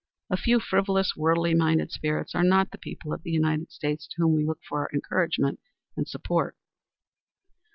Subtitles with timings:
[0.31, 4.15] A few frivolous, worldly minded spirits are not the people of the United States to
[4.17, 5.59] whom we look for our encouragement
[5.95, 6.57] and support."